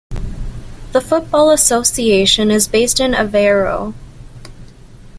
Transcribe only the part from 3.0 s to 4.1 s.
Aveiro.